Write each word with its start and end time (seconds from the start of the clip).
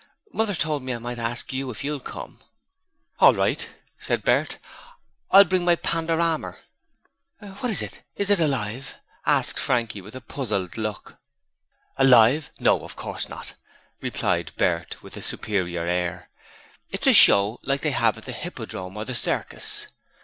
'Mother 0.33 0.55
told 0.55 0.81
me 0.81 0.95
I 0.95 0.97
might 0.97 1.19
ask 1.19 1.53
you 1.53 1.69
if 1.69 1.83
you'll 1.83 1.99
come?' 1.99 2.39
'All 3.19 3.35
right,' 3.35 3.69
said 3.99 4.23
Bert; 4.23 4.53
'and 4.53 4.65
I'll 5.29 5.43
bring 5.43 5.63
my 5.63 5.75
Pandoramer.' 5.75 6.57
'What 7.37 7.69
is 7.69 7.83
it? 7.83 8.01
Is 8.15 8.31
it 8.31 8.39
alive?' 8.39 8.95
asked 9.27 9.59
Frankie 9.59 10.01
with 10.01 10.15
a 10.15 10.19
puzzled 10.21 10.75
look. 10.75 11.19
'Alive! 11.97 12.51
No, 12.59 12.79
of 12.83 12.95
course 12.95 13.29
not,' 13.29 13.53
replied 14.01 14.53
Bert 14.57 15.03
with 15.03 15.15
a 15.17 15.21
superior 15.21 15.85
air. 15.85 16.31
'It's 16.89 17.05
a 17.05 17.13
show, 17.13 17.59
like 17.61 17.81
they 17.81 17.91
have 17.91 18.17
at 18.17 18.25
the 18.25 18.31
Hippodrome 18.31 18.97
or 18.97 19.05
the 19.05 19.13
Circus.' 19.13 19.85